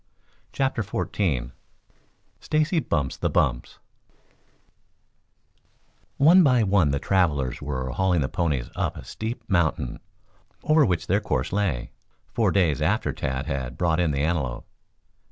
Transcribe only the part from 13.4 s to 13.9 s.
had